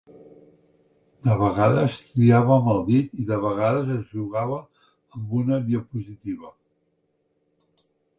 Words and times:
De 1.25 1.33
vegades 1.41 1.97
triava 2.05 2.55
amb 2.55 2.71
el 2.75 2.79
dit 2.87 3.19
i 3.23 3.25
de 3.31 3.37
vegades 3.43 3.91
es 3.97 4.07
jugava 4.15 4.57
amb 5.19 5.35
una 5.41 5.61
diapositiva. 5.69 6.51